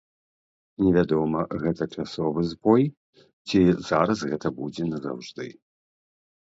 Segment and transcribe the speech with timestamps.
[0.83, 2.83] Невядома, гэта часовы збой
[3.47, 3.59] ці
[3.93, 5.45] зараз гэта будзе назаўжды.